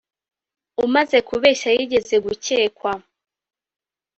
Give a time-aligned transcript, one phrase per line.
[0.85, 2.91] umaze kubeshya yigeze gukekwa.